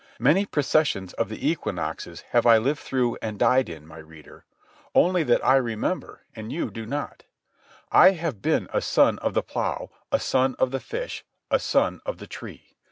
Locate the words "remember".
5.57-6.23